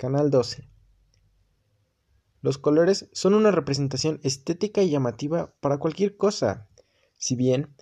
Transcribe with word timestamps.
Canal 0.00 0.30
12. 0.30 0.66
Los 2.40 2.56
colores 2.56 3.10
son 3.12 3.34
una 3.34 3.50
representación 3.50 4.18
estética 4.22 4.80
y 4.80 4.88
llamativa 4.88 5.54
para 5.60 5.76
cualquier 5.76 6.16
cosa. 6.16 6.70
Si 7.18 7.36
bien 7.36 7.76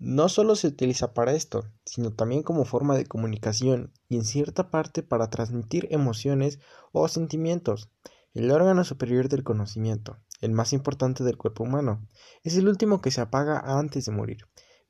no 0.00 0.28
solo 0.28 0.56
se 0.56 0.66
utiliza 0.66 1.14
para 1.14 1.34
esto, 1.34 1.70
sino 1.84 2.12
también 2.12 2.42
como 2.42 2.64
forma 2.64 2.96
de 2.96 3.06
comunicación 3.06 3.92
y 4.08 4.16
en 4.16 4.24
cierta 4.24 4.72
parte 4.72 5.04
para 5.04 5.30
transmitir 5.30 5.86
emociones 5.92 6.58
o 6.90 7.06
sentimientos. 7.06 7.92
El 8.32 8.50
órgano 8.50 8.82
superior 8.82 9.28
del 9.28 9.44
conocimiento, 9.44 10.18
el 10.40 10.50
más 10.50 10.72
importante 10.72 11.22
del 11.22 11.36
cuerpo 11.36 11.62
humano, 11.62 12.08
es 12.42 12.56
el 12.56 12.66
último 12.66 13.00
que 13.00 13.12
se 13.12 13.20
apaga 13.20 13.60
antes 13.78 14.06
de 14.06 14.10
morir. 14.10 14.38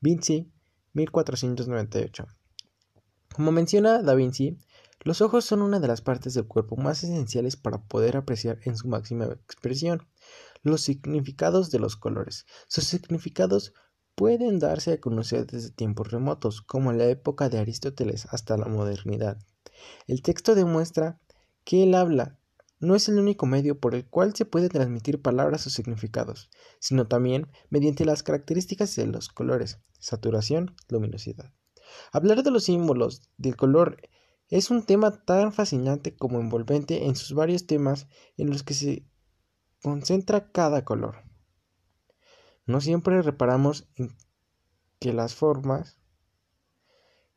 Vinci, 0.01 0.51
1498. 0.95 2.27
Como 3.35 3.53
menciona 3.53 4.01
Da 4.01 4.15
Vinci, 4.15 4.59
los 5.05 5.21
ojos 5.21 5.45
son 5.45 5.63
una 5.63 5.81
de 5.81 5.89
las 5.89 6.01
partes 6.01 6.35
del 6.35 6.47
cuerpo 6.47 6.77
más 6.77 7.05
esenciales 7.05 7.57
para 7.57 7.83
poder 7.83 8.17
apreciar 8.17 8.59
en 8.65 8.77
su 8.77 8.89
máxima 8.89 9.27
expresión 9.27 10.09
los 10.63 10.81
significados 10.81 11.71
de 11.71 11.79
los 11.79 11.97
colores. 11.97 12.47
Sus 12.69 12.85
significados 12.85 13.75
pueden 14.15 14.59
darse 14.59 14.95
a 14.95 15.01
conocer 15.01 15.47
desde 15.47 15.71
tiempos 15.71 16.11
remotos, 16.11 16.63
como 16.63 16.91
en 16.91 16.99
la 16.99 17.07
época 17.07 17.49
de 17.49 17.59
Aristóteles 17.59 18.27
hasta 18.31 18.57
la 18.57 18.67
modernidad. 18.67 19.39
El 20.07 20.23
texto 20.23 20.55
demuestra 20.55 21.21
que 21.65 21.83
el 21.83 21.95
habla 21.95 22.39
no 22.81 22.95
es 22.95 23.09
el 23.09 23.19
único 23.19 23.47
medio 23.47 23.79
por 23.79 23.95
el 23.95 24.07
cual 24.07 24.35
se 24.35 24.45
puede 24.45 24.69
transmitir 24.69 25.21
palabras 25.21 25.67
o 25.67 25.71
significados, 25.71 26.51
sino 26.79 27.07
también 27.07 27.49
mediante 27.71 28.05
las 28.05 28.23
características 28.23 28.95
de 28.97 29.07
los 29.07 29.29
colores, 29.29 29.81
saturación, 29.99 30.75
luminosidad. 30.89 31.53
Hablar 32.13 32.43
de 32.43 32.51
los 32.51 32.65
símbolos 32.65 33.23
del 33.37 33.57
color 33.57 33.99
es 34.55 34.71
un 34.71 34.85
tema 34.85 35.11
tan 35.11 35.53
fascinante 35.53 36.15
como 36.15 36.39
envolvente 36.39 37.07
en 37.07 37.17
sus 37.17 37.33
varios 37.33 37.67
temas 37.67 38.07
en 38.37 38.51
los 38.51 38.63
que 38.63 38.75
se 38.75 39.05
concentra 39.83 40.53
cada 40.53 40.85
color. 40.85 41.25
No 42.65 42.81
siempre 42.81 43.21
reparamos 43.21 43.89
en 43.97 44.17
que 45.01 45.13
las 45.13 45.35
formas 45.35 45.99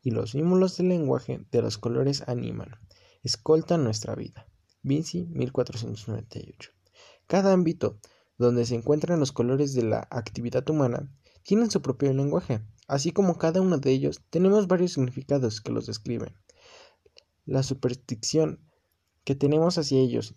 y 0.04 0.12
los 0.12 0.30
símbolos 0.30 0.78
del 0.78 0.90
lenguaje 0.90 1.44
de 1.50 1.64
los 1.64 1.80
colores 1.80 2.24
animan, 2.28 2.76
escoltan 3.24 3.84
nuestra 3.84 4.14
vida. 4.14 4.48
Vinci 4.84 5.26
1498. 5.26 6.70
Cada 7.26 7.52
ámbito 7.52 7.98
donde 8.38 8.64
se 8.68 8.76
encuentran 8.76 9.20
los 9.20 9.32
colores 9.32 9.74
de 9.74 9.82
la 9.82 10.08
actividad 10.12 10.70
humana 10.70 11.12
tienen 11.42 11.72
su 11.72 11.82
propio 11.82 12.14
lenguaje, 12.14 12.62
así 12.88 13.12
como 13.12 13.40
cada 13.40 13.60
uno 13.60 13.80
de 13.80 13.90
ellos 13.90 14.22
tenemos 14.30 14.68
varios 14.68 14.94
significados 14.94 15.62
que 15.62 15.72
los 15.72 15.88
describen. 15.88 16.36
La 17.48 17.64
superstición 17.64 18.60
que 19.24 19.34
tenemos 19.34 19.78
hacia 19.78 20.00
ellos 20.00 20.36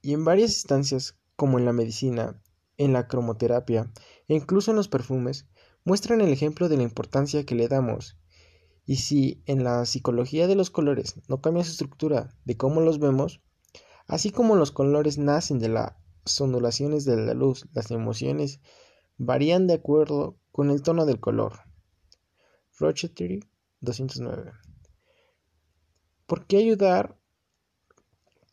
y 0.00 0.12
en 0.12 0.24
varias 0.24 0.52
instancias 0.52 1.18
como 1.34 1.58
en 1.58 1.64
la 1.64 1.72
medicina, 1.72 2.40
en 2.76 2.92
la 2.92 3.08
cromoterapia 3.08 3.92
e 4.28 4.36
incluso 4.36 4.70
en 4.70 4.76
los 4.76 4.86
perfumes, 4.86 5.48
muestran 5.84 6.20
el 6.20 6.32
ejemplo 6.32 6.68
de 6.68 6.76
la 6.76 6.84
importancia 6.84 7.44
que 7.44 7.56
le 7.56 7.66
damos. 7.66 8.16
Y 8.86 8.96
si 8.96 9.42
en 9.46 9.64
la 9.64 9.84
psicología 9.86 10.46
de 10.46 10.54
los 10.54 10.70
colores 10.70 11.20
no 11.26 11.40
cambia 11.40 11.64
su 11.64 11.72
estructura 11.72 12.32
de 12.44 12.56
cómo 12.56 12.80
los 12.80 13.00
vemos, 13.00 13.40
así 14.06 14.30
como 14.30 14.54
los 14.54 14.70
colores 14.70 15.18
nacen 15.18 15.58
de 15.58 15.68
las 15.68 16.40
ondulaciones 16.40 17.04
de 17.04 17.16
la 17.16 17.34
luz, 17.34 17.66
las 17.72 17.90
emociones 17.90 18.60
varían 19.18 19.66
de 19.66 19.74
acuerdo 19.74 20.38
con 20.52 20.70
el 20.70 20.80
tono 20.82 21.06
del 21.06 21.18
color. 21.18 21.58
Rochetry 22.78 23.44
209. 23.80 24.52
¿Por 26.32 26.46
qué 26.46 26.56
ayudar 26.56 27.18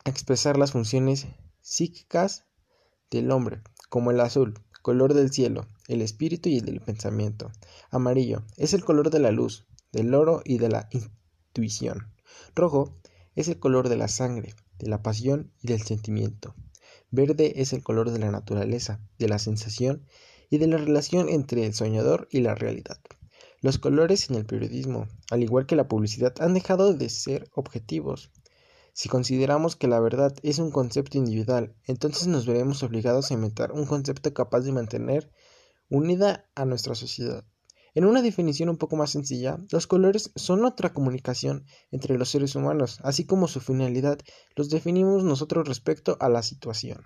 a 0.03 0.09
expresar 0.09 0.57
las 0.57 0.73
funciones 0.73 1.27
psíquicas 1.61 2.43
del 3.09 3.31
hombre, 3.31 3.61
como 3.87 4.11
el 4.11 4.19
azul, 4.19 4.59
color 4.81 5.13
del 5.13 5.31
cielo, 5.31 5.65
el 5.87 6.01
espíritu 6.01 6.49
y 6.49 6.57
el 6.57 6.65
del 6.65 6.81
pensamiento. 6.81 7.53
Amarillo 7.89 8.43
es 8.57 8.73
el 8.73 8.83
color 8.83 9.11
de 9.11 9.19
la 9.19 9.31
luz, 9.31 9.65
del 9.93 10.13
oro 10.13 10.41
y 10.43 10.57
de 10.57 10.67
la 10.67 10.89
intuición. 10.91 12.11
Rojo 12.53 12.97
es 13.35 13.47
el 13.47 13.59
color 13.59 13.87
de 13.87 13.95
la 13.95 14.09
sangre, 14.09 14.55
de 14.77 14.89
la 14.89 15.01
pasión 15.01 15.53
y 15.63 15.69
del 15.69 15.81
sentimiento. 15.81 16.55
Verde 17.11 17.61
es 17.61 17.71
el 17.71 17.81
color 17.81 18.11
de 18.11 18.19
la 18.19 18.29
naturaleza, 18.29 18.99
de 19.19 19.29
la 19.29 19.39
sensación 19.39 20.05
y 20.49 20.57
de 20.57 20.67
la 20.67 20.75
relación 20.75 21.29
entre 21.29 21.65
el 21.65 21.73
soñador 21.73 22.27
y 22.29 22.41
la 22.41 22.55
realidad. 22.55 22.99
Los 23.61 23.77
colores 23.77 24.29
en 24.29 24.35
el 24.35 24.45
periodismo, 24.45 25.07
al 25.31 25.43
igual 25.43 25.65
que 25.65 25.75
la 25.75 25.87
publicidad, 25.87 26.33
han 26.39 26.53
dejado 26.53 26.93
de 26.93 27.09
ser 27.09 27.49
objetivos 27.53 28.31
si 28.93 29.07
consideramos 29.07 29.77
que 29.77 29.87
la 29.87 30.01
verdad 30.01 30.35
es 30.43 30.59
un 30.59 30.71
concepto 30.71 31.17
individual, 31.17 31.73
entonces 31.85 32.27
nos 32.27 32.45
veremos 32.45 32.83
obligados 32.83 33.31
a 33.31 33.33
inventar 33.33 33.71
un 33.71 33.85
concepto 33.85 34.33
capaz 34.33 34.59
de 34.59 34.73
mantener 34.73 35.31
unida 35.89 36.49
a 36.53 36.65
nuestra 36.65 36.95
sociedad. 36.95 37.45
En 37.93 38.03
una 38.03 38.21
definición 38.21 38.67
un 38.67 38.75
poco 38.75 38.97
más 38.97 39.11
sencilla, 39.11 39.57
los 39.71 39.87
colores 39.87 40.31
son 40.35 40.65
otra 40.65 40.91
comunicación 40.91 41.65
entre 41.91 42.17
los 42.17 42.27
seres 42.27 42.55
humanos, 42.55 42.99
así 43.01 43.25
como 43.25 43.47
su 43.47 43.61
finalidad 43.61 44.19
los 44.55 44.69
definimos 44.69 45.23
nosotros 45.23 45.65
respecto 45.65 46.17
a 46.19 46.27
la 46.27 46.43
situación. 46.43 47.05